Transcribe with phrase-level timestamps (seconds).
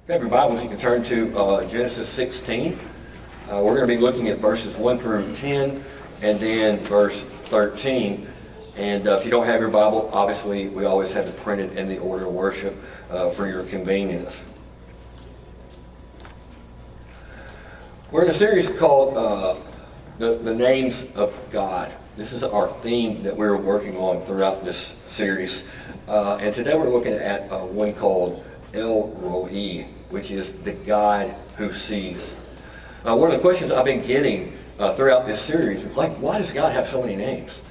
[0.08, 2.72] Your Bibles, you can turn to uh, Genesis 16.
[2.72, 2.76] Uh,
[3.62, 5.80] we're going to be looking at verses 1 through 10
[6.22, 8.26] and then verse 13.
[8.76, 11.86] And uh, if you don't have your Bible, obviously we always have it printed in
[11.86, 12.74] the order of worship
[13.08, 14.58] uh, for your convenience.
[18.10, 19.54] We're in a series called uh,
[20.18, 21.92] the, the Names of God.
[22.16, 25.96] This is our theme that we're working on throughout this series.
[26.08, 31.32] Uh, and today we're looking at uh, one called El Roi, which is the God
[31.56, 32.40] who sees.
[33.04, 34.52] Uh, one of the questions I've been getting
[34.96, 37.62] throughout this series is like, why does God have so many names?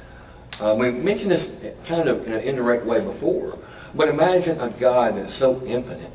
[0.62, 3.58] Um, we mentioned this kind of in an indirect way before,
[3.96, 6.12] but imagine a God that's so infinite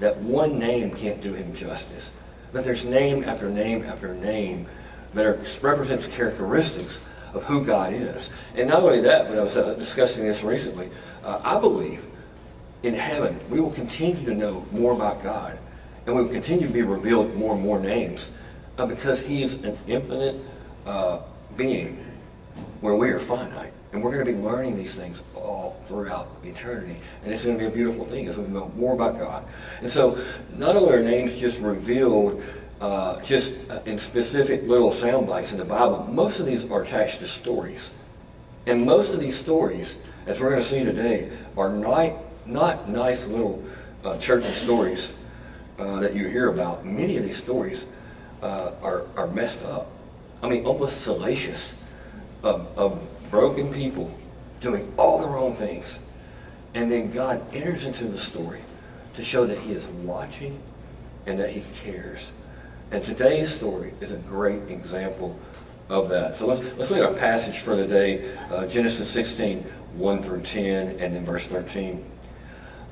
[0.00, 2.12] that one name can't do him justice.
[2.52, 4.66] That there's name after name after name
[5.14, 7.00] that are, represents characteristics
[7.32, 8.32] of who God is.
[8.56, 10.88] And not only that, but I was uh, discussing this recently.
[11.24, 12.06] Uh, I believe
[12.82, 15.58] in heaven we will continue to know more about God,
[16.06, 18.40] and we will continue to be revealed more and more names
[18.78, 20.36] uh, because He is an infinite
[20.86, 21.20] uh,
[21.56, 22.03] being
[22.84, 23.72] where we are finite.
[23.94, 26.96] And we're going to be learning these things all throughout eternity.
[27.24, 29.42] And it's going to be a beautiful thing as we know more about God.
[29.80, 30.18] And so
[30.58, 32.42] not only are names just revealed
[32.82, 37.20] uh, just in specific little sound bites in the Bible, most of these are attached
[37.20, 38.06] to stories.
[38.66, 42.12] And most of these stories, as we're going to see today, are not,
[42.44, 43.64] not nice little
[44.04, 45.26] uh, churchy stories
[45.78, 46.84] uh, that you hear about.
[46.84, 47.86] Many of these stories
[48.42, 49.86] uh, are, are messed up.
[50.42, 51.83] I mean, almost salacious
[52.44, 54.14] of, of broken people
[54.60, 56.12] doing all the wrong things.
[56.74, 58.60] And then God enters into the story
[59.14, 60.60] to show that he is watching
[61.26, 62.32] and that he cares.
[62.90, 65.38] And today's story is a great example
[65.88, 66.36] of that.
[66.36, 70.42] So let's, let's look at our passage for the day, uh, Genesis 16, 1 through
[70.42, 72.04] 10, and then verse 13.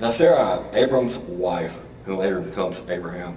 [0.01, 3.37] Now Sarah, Abram's wife, who later becomes Abraham,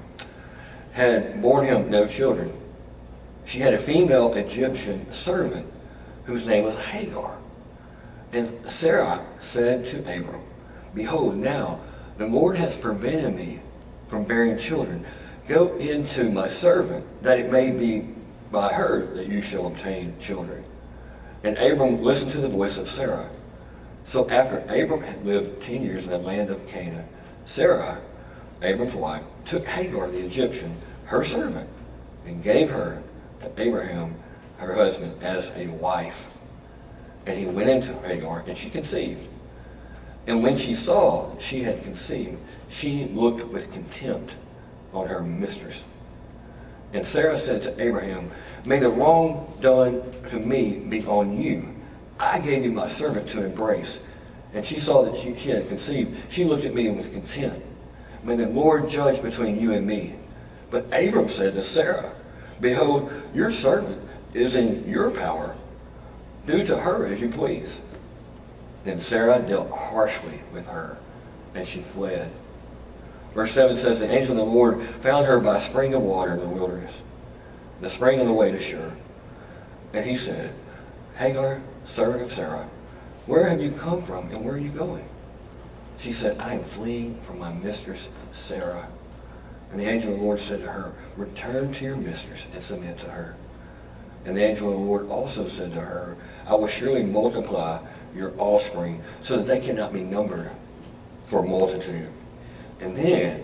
[0.94, 2.52] had borne him no children.
[3.46, 5.66] She had a female Egyptian servant
[6.26, 7.38] whose name was Hagar.
[8.34, 10.42] And Sarah said to Abram,
[10.94, 11.80] Behold, now
[12.18, 13.60] the Lord has prevented me
[14.08, 15.06] from bearing children.
[15.48, 18.08] Go into my servant, that it may be
[18.52, 20.64] by her that you shall obtain children.
[21.44, 23.30] And Abram listened to the voice of Sarah.
[24.04, 27.08] So after Abram had lived ten years in the land of Canaan,
[27.46, 28.00] Sarah,
[28.62, 30.76] Abram's wife, took Hagar the Egyptian,
[31.06, 31.70] her servant,
[32.26, 33.04] and gave her
[33.42, 34.16] to Abraham
[34.58, 36.38] her husband as a wife.
[37.26, 39.28] And he went into Hagar, and she conceived.
[40.28, 42.38] And when she saw that she had conceived,
[42.70, 44.36] she looked with contempt
[44.94, 45.92] on her mistress.
[46.94, 48.30] And Sarah said to Abraham,
[48.64, 51.64] May the wrong done to me be on you.
[52.20, 54.18] I gave you my servant to embrace.
[54.54, 56.32] And she saw that she, had conceived.
[56.32, 57.62] She looked at me with contempt.
[58.24, 60.16] May the Lord judge between you and me.
[60.72, 62.10] But Abram said to Sarah,
[62.62, 64.02] Behold, your servant
[64.36, 65.56] is in your power.
[66.46, 67.90] Do to her as you please.
[68.84, 70.98] Then Sarah dealt harshly with her,
[71.56, 72.30] and she fled.
[73.34, 76.34] Verse 7 says, The angel of the Lord found her by a spring of water
[76.34, 77.02] in the wilderness,
[77.82, 78.96] the spring on the way to Shur.
[79.94, 80.54] And he said,
[81.18, 82.70] Hagar, servant of Sarah,
[83.26, 85.08] where have you come from and where are you going?
[85.98, 88.88] She said, I am fleeing from my mistress Sarah.
[89.72, 93.00] And the angel of the Lord said to her, Return to your mistress and submit
[93.00, 93.36] to her.
[94.26, 97.80] And the angel of the Lord also said to her, I will surely multiply
[98.16, 100.50] your offspring so that they cannot be numbered
[101.28, 102.10] for multitude.
[102.82, 103.44] And then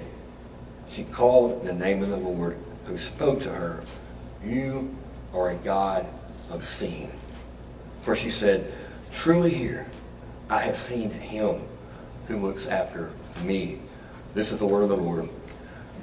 [0.88, 3.83] she called the name of the Lord who spoke to her,
[4.44, 4.95] You
[5.33, 6.06] are a God
[6.50, 7.12] of seeing.
[8.01, 8.72] For she said,
[9.12, 9.88] Truly here
[10.50, 11.62] I have seen him
[12.27, 13.12] who looks after
[13.44, 13.80] me.
[14.34, 15.30] This is the word of the Lord.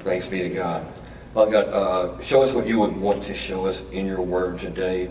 [0.01, 0.87] Thanks be to God.
[1.35, 4.59] Father God, uh, show us what you would want to show us in your word
[4.59, 5.11] today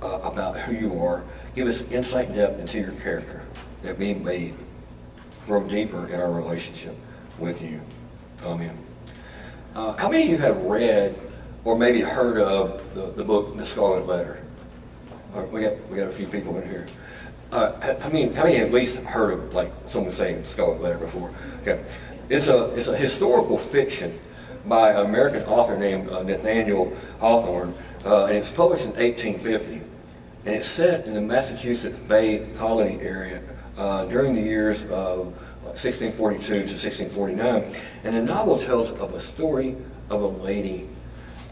[0.00, 1.24] uh, about who you are.
[1.56, 3.42] Give us insight and depth into your character
[3.82, 4.52] that we may
[5.46, 6.94] grow deeper in our relationship
[7.38, 7.80] with you.
[8.44, 8.76] Amen.
[9.74, 11.18] Uh, how many of you have read
[11.64, 14.40] or maybe heard of the, the book The Scarlet Letter?
[15.32, 16.86] Right, uh, we got we got a few people in here.
[17.50, 21.32] Uh, I mean, how many at least heard of like someone saying Scarlet Letter before?
[21.62, 21.84] Okay,
[22.28, 24.16] it's a it's a historical fiction
[24.68, 27.74] by an American author named uh, Nathaniel Hawthorne,
[28.04, 29.80] uh, and it's published in 1850.
[30.44, 33.42] And it's set in the Massachusetts Bay Colony area
[33.76, 37.74] uh, during the years of 1642 to 1649.
[38.04, 39.76] And the novel tells of a story
[40.10, 40.88] of a lady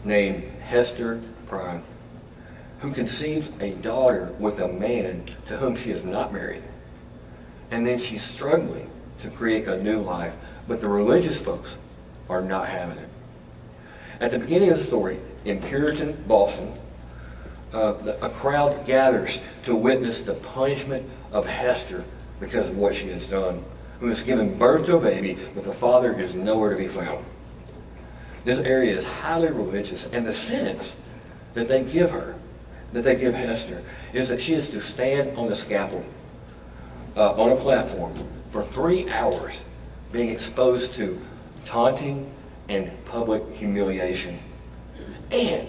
[0.03, 1.83] named Hester Prynne
[2.79, 6.61] who conceives a daughter with a man to whom she is not married.
[7.71, 8.89] And then she's struggling
[9.21, 10.37] to create a new life,
[10.67, 11.77] but the religious folks
[12.29, 13.06] are not having it.
[14.19, 16.71] At the beginning of the story, in Puritan Boston,
[17.73, 22.03] uh, a crowd gathers to witness the punishment of Hester
[22.39, 23.63] because of what she has done,
[23.99, 27.23] who has given birth to a baby, but the father is nowhere to be found.
[28.43, 31.09] This area is highly religious, and the sentence
[31.53, 32.39] that they give her,
[32.93, 33.81] that they give Hester,
[34.13, 36.05] is that she is to stand on the scaffold,
[37.15, 38.13] uh, on a platform,
[38.51, 39.65] for three hours,
[40.11, 41.21] being exposed to
[41.65, 42.31] taunting
[42.69, 44.35] and public humiliation.
[45.31, 45.67] And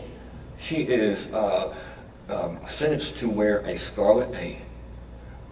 [0.58, 1.76] she is uh,
[2.28, 4.58] um, sentenced to wear a scarlet A,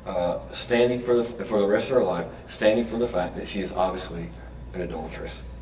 [0.06, 3.48] uh, standing for the, for the rest of her life, standing for the fact that
[3.48, 4.28] she is obviously
[4.74, 5.52] an adulteress.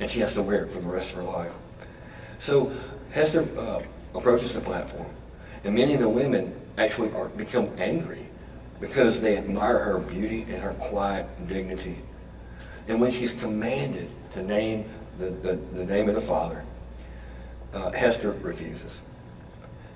[0.00, 1.52] And she has to wear it for the rest of her life.
[2.38, 2.72] So
[3.12, 3.82] Hester uh,
[4.14, 5.08] approaches the platform,
[5.64, 8.26] and many of the women actually are, become angry
[8.80, 11.96] because they admire her beauty and her quiet dignity.
[12.90, 14.84] And when she's commanded to name
[15.16, 16.64] the, the, the name of the Father,
[17.72, 19.08] uh, Hester refuses,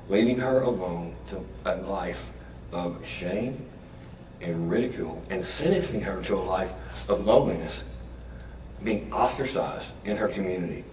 [0.08, 2.30] leaving her alone to a life
[2.72, 3.66] of shame
[4.40, 6.72] and ridicule and sentencing her to a life
[7.10, 7.98] of loneliness,
[8.84, 10.84] being ostracized in her community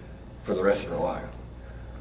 [0.43, 1.23] for the rest of her life.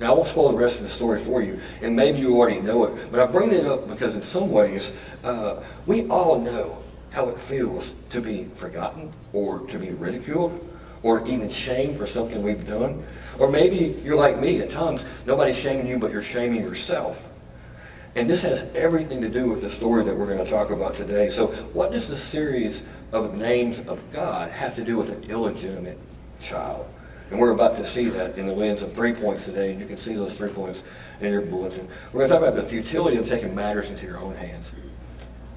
[0.01, 2.63] Now, I won't spoil the rest of the story for you, and maybe you already
[2.63, 6.80] know it, but I bring it up because in some ways, uh, we all know
[7.11, 10.67] how it feels to be forgotten or to be ridiculed
[11.03, 13.03] or even shamed for something we've done.
[13.39, 17.27] Or maybe you're like me at times, nobody's shaming you, but you're shaming yourself.
[18.17, 20.95] And this has everything to do with the story that we're going to talk about
[20.97, 21.31] today.
[21.31, 25.99] So, what does the series of names of God have to do with an illegitimate
[26.41, 26.87] child?
[27.31, 29.87] And we're about to see that in the lens of three points today, and you
[29.87, 30.91] can see those three points
[31.21, 31.87] in your bulletin.
[32.13, 34.75] We're going to talk about the futility of taking matters into your own hands.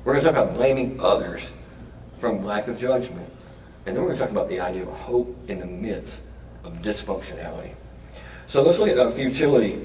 [0.04, 1.62] We're going to talk about blaming others
[2.20, 3.30] from lack of judgment.
[3.86, 6.32] And then we're going to talk about the idea of hope in the midst
[6.64, 7.74] of dysfunctionality.
[8.48, 9.82] So let's look at the futility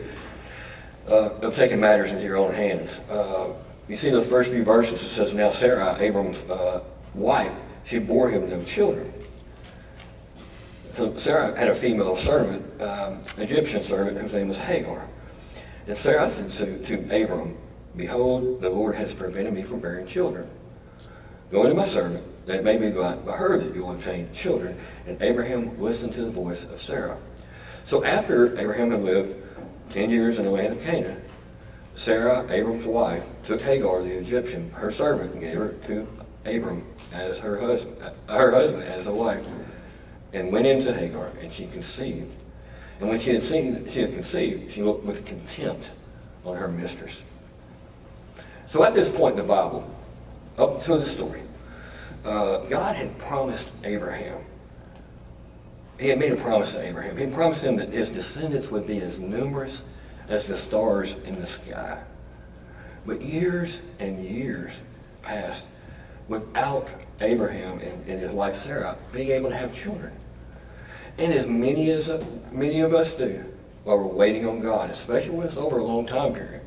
[1.11, 3.09] uh, of taking matters into your own hands.
[3.09, 3.55] Uh,
[3.89, 6.83] you see the first few verses, it says, Now Sarah, Abram's uh,
[7.15, 9.11] wife, she bore him no children.
[10.93, 15.07] So Sarah had a female servant, um, Egyptian servant, whose name was Hagar.
[15.87, 17.57] And Sarah said to, to Abram,
[17.99, 20.49] Behold, the Lord has prevented me from bearing children.
[21.51, 24.77] Go into my servant, that may be by, by her that you will obtain children.
[25.09, 27.19] And Abraham listened to the voice of Sarah.
[27.85, 29.35] So after Abraham had lived
[29.91, 31.21] ten years in the land of Canaan,
[31.97, 36.07] Sarah, Abram's wife, took Hagar the Egyptian, her servant, and gave her to
[36.47, 37.97] Abram as her husband,
[38.29, 39.45] uh, her husband as a wife,
[40.33, 42.31] and went into Hagar, and she conceived.
[43.01, 45.91] And when she had seen she had conceived, she looked with contempt
[46.45, 47.25] on her mistress.
[48.69, 49.91] So at this point in the Bible,
[50.57, 51.41] up to the story,
[52.25, 54.45] uh, God had promised Abraham
[55.99, 57.17] he had made a promise to Abraham.
[57.17, 59.97] He promised him that his descendants would be as numerous
[60.29, 62.03] as the stars in the sky.
[63.05, 64.81] But years and years
[65.23, 65.77] passed
[66.29, 70.13] without Abraham and, and his wife Sarah being able to have children.
[71.19, 73.45] And as many as many of us do
[73.83, 76.58] while we're waiting on God, especially when it's over a long time period,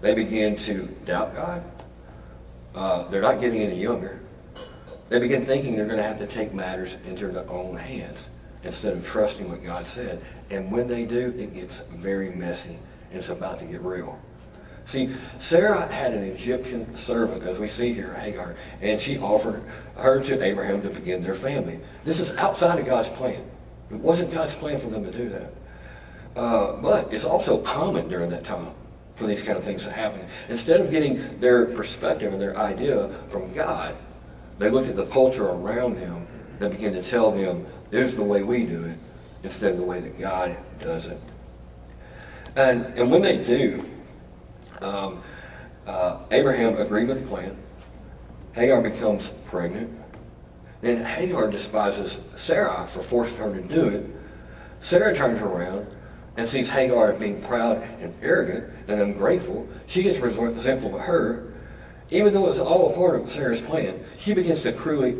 [0.00, 1.62] they begin to doubt God.
[2.74, 4.20] Uh, they're not getting any younger.
[5.08, 8.30] They begin thinking they're going to have to take matters into their own hands
[8.62, 10.20] instead of trusting what God said.
[10.50, 12.76] And when they do, it gets very messy
[13.10, 14.20] and it's about to get real.
[14.84, 19.62] See, Sarah had an Egyptian servant, as we see here, Hagar, and she offered
[19.96, 21.78] her to Abraham to begin their family.
[22.04, 23.42] This is outside of God's plan.
[23.90, 25.52] It wasn't God's plan for them to do that.
[26.36, 28.72] Uh, but it's also common during that time
[29.18, 30.20] for these kind of things to happen.
[30.48, 33.96] Instead of getting their perspective and their idea from God,
[34.58, 36.26] they looked at the culture around them
[36.60, 38.98] that began to tell them, this is the way we do it,
[39.42, 41.20] instead of the way that God does it.
[42.56, 43.84] And, and when they do,
[44.80, 45.20] um,
[45.86, 47.56] uh, Abraham agreed with the plan.
[48.52, 49.96] Hagar becomes pregnant.
[50.80, 54.06] Then Hagar despises Sarah for forcing her to do it.
[54.80, 55.86] Sarah turns around
[56.38, 59.68] and sees Hagar as being proud and arrogant and ungrateful.
[59.86, 61.48] She gets resentful of her
[62.10, 65.14] even though it's all a part of Sarah's plan, she begins to cruelly,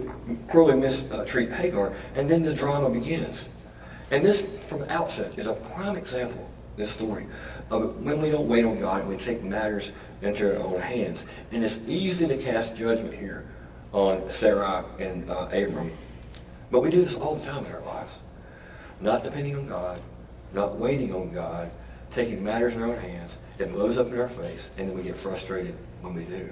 [0.49, 3.63] cruelly mistreat Hagar, and then the drama begins.
[4.11, 7.27] And this, from the outset, is a prime example this story.
[7.71, 11.27] Uh, when we don't wait on God, and we take matters into our own hands.
[11.53, 13.45] And it's easy to cast judgment here
[13.93, 15.91] on Sarah and uh, Abram.
[16.71, 18.27] But we do this all the time in our lives.
[19.01, 20.01] Not depending on God,
[20.53, 21.71] not waiting on God,
[22.13, 23.39] taking matters in our own hands.
[23.59, 26.49] It blows up in our face, and then we get frustrated when we do.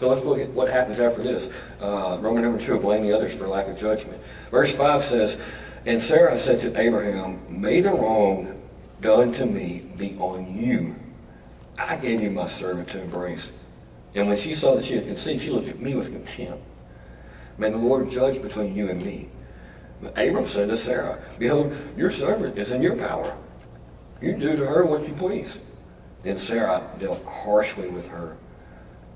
[0.00, 1.52] So let's look at what happens after this.
[1.80, 4.20] Uh, Roman number two, blaming others for lack of judgment.
[4.50, 8.62] Verse 5 says, And Sarah said to Abraham, May the wrong
[9.00, 10.94] done to me be on you.
[11.78, 13.66] I gave you my servant to embrace.
[14.14, 16.62] And when she saw that she had conceived, she looked at me with contempt.
[17.56, 19.28] May the Lord judge between you and me.
[20.16, 23.36] Abram said to Sarah, Behold, your servant is in your power.
[24.20, 25.76] You do to her what you please.
[26.22, 28.36] Then Sarah dealt harshly with her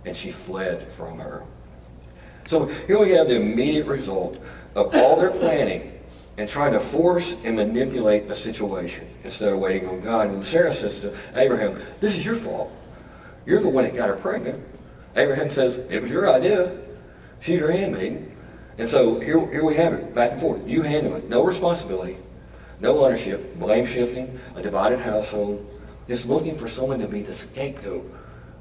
[0.04, 1.44] and she fled from her.
[2.48, 4.38] So here we have the immediate result
[4.74, 6.00] of all their planning
[6.38, 10.28] and trying to force and manipulate a situation instead of waiting on God.
[10.28, 12.72] And Sarah says to Abraham, This is your fault.
[13.46, 14.62] You're the one that got her pregnant.
[15.16, 16.76] Abraham says, It was your idea.
[17.40, 18.31] She's your handmaiden.
[18.78, 20.66] And so here, here we have it, back and forth.
[20.66, 21.28] You handle it.
[21.28, 22.16] No responsibility,
[22.80, 25.68] no ownership, blame shifting, a divided household,
[26.08, 28.04] just looking for someone to be the scapegoat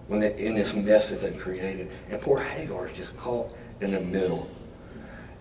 [0.07, 1.89] when they, in this mess that they created.
[2.09, 4.49] And poor Hagar is just caught in the middle.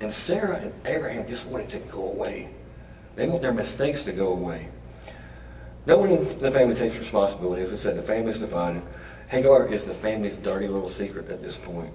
[0.01, 2.51] And Sarah and Abraham just wanted to go away.
[3.17, 4.69] They want their mistakes to go away.
[5.87, 7.63] No one in the family takes responsibility.
[7.63, 8.83] As I said, the family's divided.
[9.29, 11.93] Hagar is the family's dirty little secret at this point.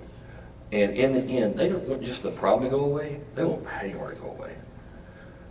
[0.75, 3.21] And in the end, they don't want just the problem to go away.
[3.33, 4.53] They want Hagar to go away.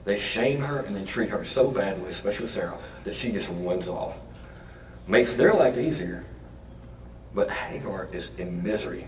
[0.04, 3.88] They shame her and they treat her so badly, especially Sarah, that she just runs
[3.88, 4.18] off.
[5.08, 6.26] Makes their life easier,
[7.34, 9.06] but Hagar is in misery,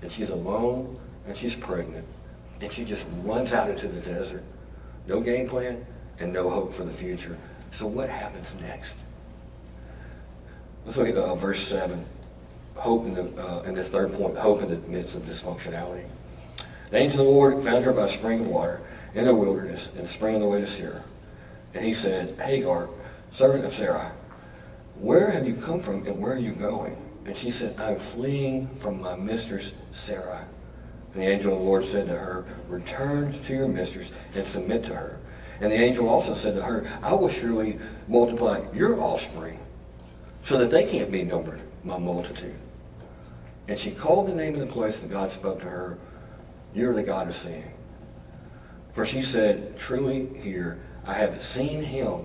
[0.00, 2.06] and she's alone, and she's pregnant,
[2.62, 4.44] and she just runs out into the desert.
[5.06, 5.84] No game plan,
[6.18, 7.36] and no hope for the future.
[7.72, 8.96] So what happens next?
[10.86, 12.02] Let's look at uh, verse 7.
[12.78, 16.06] Hope in, the, uh, in this third point, hope in the midst of dysfunctionality.
[16.90, 18.80] The angel of the Lord found her by a spring of water
[19.14, 21.02] in the wilderness, and the spring on the way to Seir.
[21.74, 22.88] And he said, Hagar,
[23.30, 24.12] servant of Sarah,
[24.94, 26.96] where have you come from and where are you going?
[27.26, 30.46] And she said, I'm fleeing from my mistress Sarah.
[31.12, 34.84] And the angel of the Lord said to her, Return to your mistress and submit
[34.86, 35.20] to her.
[35.60, 39.58] And the angel also said to her, I will surely multiply your offspring
[40.42, 42.54] so that they can't be numbered, my multitude.
[43.68, 45.98] And she called the name of the place that God spoke to her,
[46.74, 47.70] You're the God of seeing.
[48.94, 52.24] For she said, Truly here I have seen him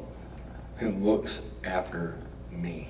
[0.78, 2.16] who looks after
[2.50, 2.88] me.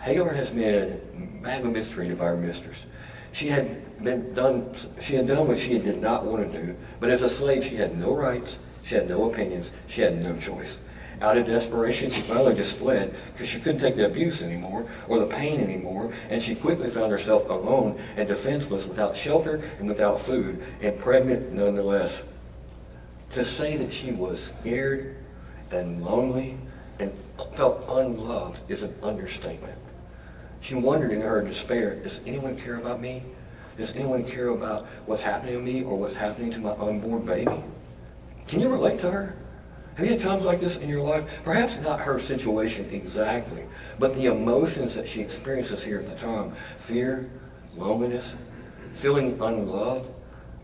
[0.00, 2.86] Hagar has been badly mistreated by her mistress.
[3.32, 4.74] She had been done.
[5.00, 6.76] She had done what she did not want to do.
[7.00, 8.66] But as a slave, she had no rights.
[8.84, 9.72] She had no opinions.
[9.88, 10.88] She had no choice.
[11.20, 15.18] Out of desperation, she finally just fled because she couldn't take the abuse anymore or
[15.18, 20.18] the pain anymore, and she quickly found herself alone and defenseless, without shelter and without
[20.18, 22.38] food, and pregnant nonetheless.
[23.32, 25.16] To say that she was scared
[25.70, 26.56] and lonely
[26.98, 27.12] and
[27.54, 29.78] felt unloved is an understatement.
[30.62, 33.22] She wondered in her despair, does anyone care about me?
[33.76, 37.62] Does anyone care about what's happening to me or what's happening to my unborn baby?
[38.48, 39.36] Can you relate to her?
[40.00, 41.44] Have you had times like this in your life?
[41.44, 43.64] Perhaps not her situation exactly,
[43.98, 46.52] but the emotions that she experiences here at the time.
[46.78, 47.28] Fear,
[47.76, 48.50] loneliness,
[48.94, 50.10] feeling unloved,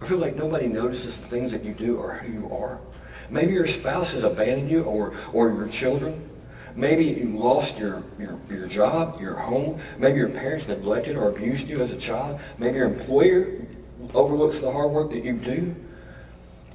[0.00, 2.81] or feel like nobody notices the things that you do or who you are.
[3.28, 6.31] Maybe your spouse has abandoned you or, or your children.
[6.75, 9.78] Maybe you lost your, your, your job, your home.
[9.99, 12.40] Maybe your parents neglected or abused you as a child.
[12.57, 13.66] Maybe your employer
[14.14, 15.76] overlooks the hard work that you do.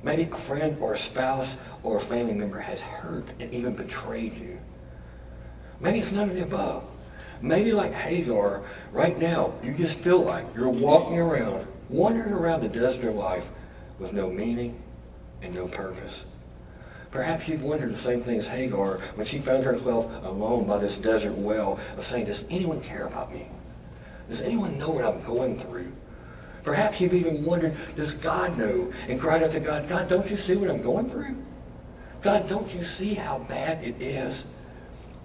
[0.04, 4.34] Maybe a friend or a spouse or a family member has hurt and even betrayed
[4.34, 4.60] you.
[5.80, 6.84] Maybe it's none of the above.
[7.42, 12.70] Maybe like Hagar, right now, you just feel like you're walking around, wandering around the
[12.70, 13.50] desert of life
[14.00, 14.80] with no meaning
[15.42, 16.36] and no purpose.
[17.10, 20.98] Perhaps you've wondered the same thing as Hagar when she found herself alone by this
[20.98, 23.48] desert well of saying, does anyone care about me?
[24.30, 25.92] Does anyone know what I'm going through?
[26.64, 28.92] Perhaps you've even wondered, does God know?
[29.08, 31.36] And cried out to God, God, don't you see what I'm going through?
[32.22, 34.64] God, don't you see how bad it is?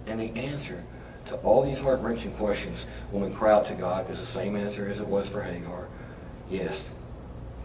[0.07, 0.81] And the answer
[1.27, 4.87] to all these heart-wrenching questions when we cry out to God is the same answer
[4.89, 5.89] as it was for Hagar.
[6.49, 6.97] Yes.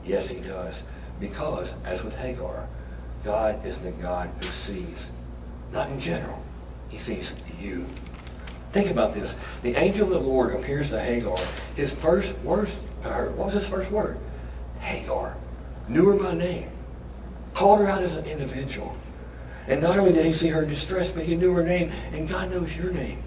[0.05, 0.83] Yes, he does.
[1.21, 2.69] Because, as with Hagar,
[3.25, 5.12] God is the God who sees.
[5.73, 6.45] Not in general.
[6.88, 7.87] He sees you.
[8.73, 9.41] Think about this.
[9.62, 11.38] The angel of the Lord appears to Hagar.
[11.76, 12.45] His first
[13.02, 14.18] what was his first word?
[14.80, 15.37] Hagar.
[15.88, 16.68] Knew her by name.
[17.54, 18.97] Called her out as an individual.
[19.68, 22.28] And not only did he see her in distress, but he knew her name, and
[22.28, 23.23] God knows your name.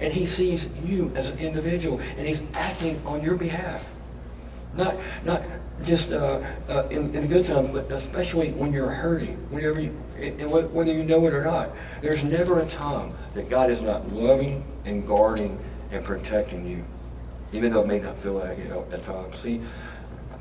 [0.00, 3.88] And he sees you as an individual, and he's acting on your behalf.
[4.74, 5.42] Not, not
[5.84, 9.96] just uh, uh, in, in the good times, but especially when you're hurting, whenever you,
[10.18, 11.70] and whether you know it or not.
[12.02, 15.58] There's never a time that God is not loving and guarding
[15.90, 16.84] and protecting you,
[17.52, 19.38] even though it may not feel like it at times.
[19.38, 19.60] See,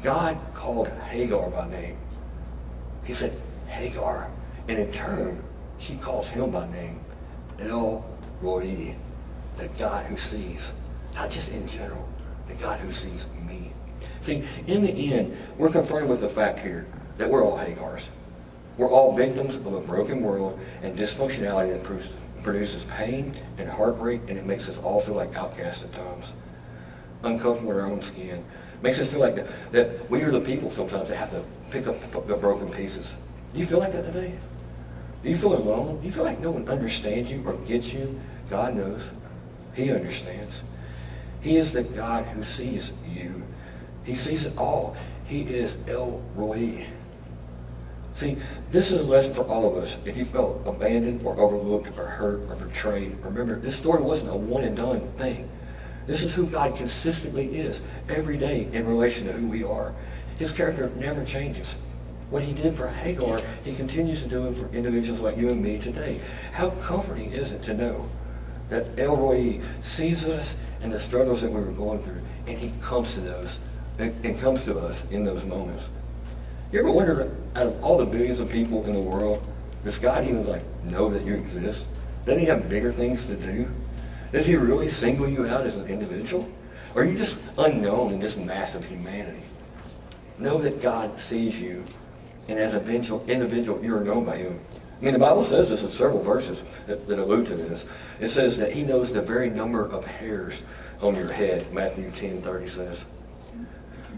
[0.03, 1.97] God called Hagar by name.
[3.03, 3.33] He said,
[3.67, 4.29] Hagar.
[4.67, 5.43] And in turn,
[5.79, 6.99] she calls him by name,
[7.59, 8.05] El
[8.41, 8.95] Roi,
[9.57, 10.79] the God who sees.
[11.15, 12.07] Not just in general,
[12.47, 13.71] the God who sees me.
[14.21, 16.85] See, in the end, we're confronted with the fact here
[17.17, 18.09] that we're all Hagars.
[18.77, 24.37] We're all victims of a broken world and dysfunctionality that produces pain and heartbreak, and
[24.37, 26.33] it makes us all feel like outcasts at times.
[27.23, 28.43] Uncomfortable with our own skin.
[28.81, 31.87] Makes us feel like that, that we are the people sometimes that have to pick
[31.87, 33.21] up the broken pieces.
[33.53, 34.37] Do you feel like that today?
[35.23, 35.99] Do you feel alone?
[35.99, 38.19] Do you feel like no one understands you or gets you?
[38.49, 39.09] God knows.
[39.73, 40.63] He understands.
[41.41, 43.43] He is the God who sees you.
[44.05, 44.95] He sees it all.
[45.25, 46.85] He is El Roi.
[48.13, 48.37] See,
[48.71, 50.05] this is a lesson for all of us.
[50.07, 54.37] If you felt abandoned or overlooked or hurt or betrayed, remember, this story wasn't a
[54.37, 55.49] one and done thing.
[56.07, 59.93] This is who God consistently is every day in relation to who we are.
[60.37, 61.85] His character never changes.
[62.29, 65.61] What he did for Hagar, he continues to do it for individuals like you and
[65.61, 66.21] me today.
[66.53, 68.09] How comforting is it to know
[68.69, 72.71] that El Roi sees us and the struggles that we were going through, and he
[72.81, 73.59] comes to those
[73.97, 75.89] and comes to us in those moments.
[76.71, 79.43] You ever wondered, out of all the billions of people in the world,
[79.83, 81.87] does God even like know that you exist?
[82.25, 83.67] Doesn't he have bigger things to do?
[84.31, 86.47] Does he really single you out as an individual?
[86.95, 89.41] Or are you just unknown in this mass of humanity?
[90.37, 91.83] Know that God sees you,
[92.47, 92.89] and as an
[93.27, 94.59] individual, you are known by him.
[94.99, 97.91] I mean, the Bible says this in several verses that, that allude to this.
[98.19, 100.67] It says that he knows the very number of hairs
[101.01, 101.71] on your head.
[101.71, 103.15] Matthew 10, 30 says.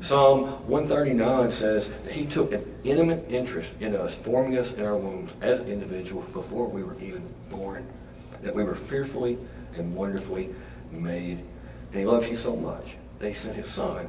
[0.01, 4.97] Psalm 139 says that he took an intimate interest in us, forming us in our
[4.97, 7.87] wombs as individuals before we were even born.
[8.41, 9.37] That we were fearfully
[9.75, 10.49] and wonderfully
[10.91, 11.39] made.
[11.91, 14.07] And he loves you so much that he sent his son,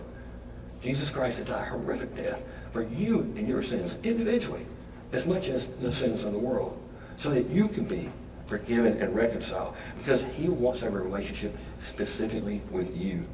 [0.80, 4.64] Jesus Christ, to die a horrific death for you and your sins individually,
[5.12, 6.80] as much as the sins of the world,
[7.16, 8.08] so that you can be
[8.46, 13.24] forgiven and reconciled because he wants to have a relationship specifically with you.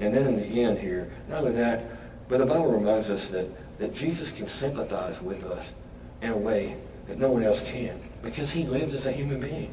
[0.00, 1.84] And then in the end here, not only that,
[2.28, 5.82] but the Bible reminds us that, that Jesus can sympathize with us
[6.22, 9.72] in a way that no one else can because he lived as a human being.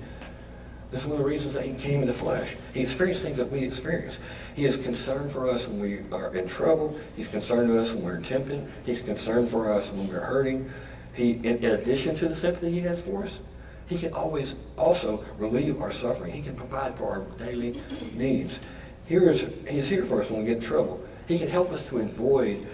[0.91, 2.55] That's one of the reasons that he came in the flesh.
[2.73, 4.19] He experienced things that we experience.
[4.55, 6.97] He is concerned for us when we are in trouble.
[7.15, 8.67] He's concerned for us when we're tempted.
[8.85, 10.69] He's concerned for us when we're hurting.
[11.13, 13.47] He, in, in addition to the sympathy he has for us,
[13.87, 16.33] he can always also relieve our suffering.
[16.33, 17.81] He can provide for our daily
[18.13, 18.59] needs.
[19.07, 21.01] Here is, he's here for us when we get in trouble.
[21.27, 22.67] He can help us to avoid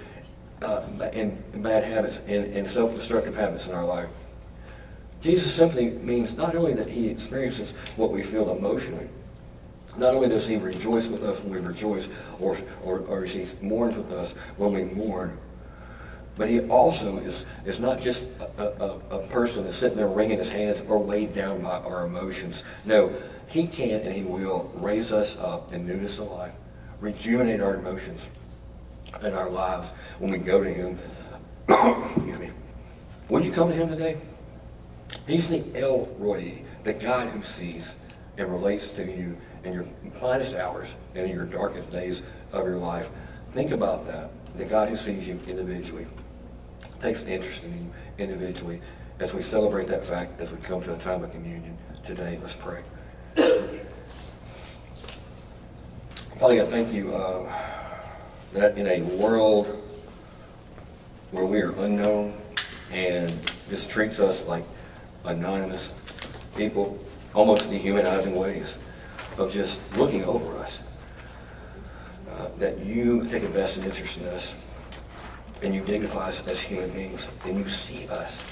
[0.64, 4.10] uh, in, in bad habits and, and self-destructive habits in our life.
[5.22, 9.08] Jesus simply means not only that he experiences what we feel emotionally,
[9.98, 13.98] not only does he rejoice with us when we rejoice, or, or, or he mourns
[13.98, 15.38] with us when we mourn,
[16.38, 20.38] but he also is, is not just a, a, a person that's sitting there wringing
[20.38, 22.64] his hands or weighed down by our emotions.
[22.86, 23.12] No,
[23.48, 26.56] he can and he will raise us up in newness of life,
[27.00, 28.30] rejuvenate our emotions
[29.24, 31.00] and our lives when we go to him.
[33.30, 34.16] Will you come to him today?
[35.28, 39.84] He's the El Roi, the God who sees and relates to you in your
[40.20, 43.10] finest hours and in your darkest days of your life.
[43.52, 44.30] Think about that.
[44.58, 46.06] The God who sees you individually
[47.02, 48.82] takes an interest in you individually
[49.20, 52.38] as we celebrate that fact as we come to a time of communion today.
[52.42, 52.82] Let's pray.
[56.38, 57.52] Father God, thank you uh,
[58.54, 59.66] that in a world
[61.32, 62.34] where we are unknown
[62.92, 63.32] and
[63.70, 64.64] this treats us like
[65.26, 66.98] anonymous people,
[67.34, 68.84] almost dehumanizing ways
[69.38, 70.84] of just looking over us.
[72.32, 74.68] Uh, that you take a vested interest in us
[75.64, 78.46] and you dignify us as human beings and you see us.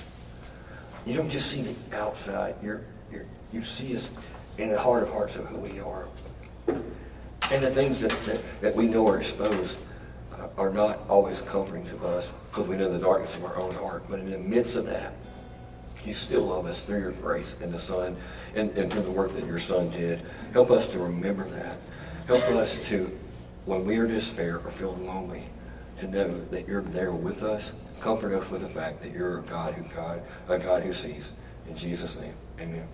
[1.05, 4.17] You don't just see the outside, you're, you're, you see us
[4.57, 6.07] in the heart of hearts of who we are.
[6.67, 9.85] And the things that, that, that we know are exposed
[10.33, 13.75] uh, are not always comforting to us because we know the darkness of our own
[13.75, 14.05] heart.
[14.09, 15.13] But in the midst of that,
[16.05, 18.15] you still love us through your grace and the Son
[18.55, 20.21] and, and through the work that your Son did.
[20.53, 21.77] Help us to remember that.
[22.27, 23.09] Help us to,
[23.65, 25.43] when we are in despair or feel lonely,
[25.99, 27.81] to know that you're there with us.
[27.99, 31.39] Comfort us with the fact that you're a God who God, a God who sees.
[31.69, 32.87] In Jesus' name, amen.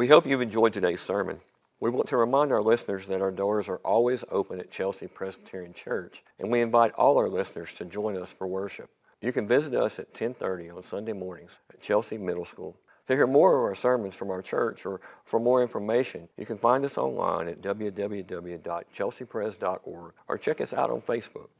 [0.00, 1.42] We hope you've enjoyed today's sermon.
[1.78, 5.74] We want to remind our listeners that our doors are always open at Chelsea Presbyterian
[5.74, 8.88] Church, and we invite all our listeners to join us for worship.
[9.20, 12.78] You can visit us at 10:30 on Sunday mornings at Chelsea Middle School.
[13.08, 16.56] To hear more of our sermons from our church or for more information, you can
[16.56, 21.50] find us online at www.chelseapres.org or check us out on Facebook.